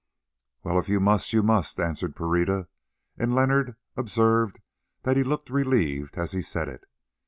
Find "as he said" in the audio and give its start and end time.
6.17-6.67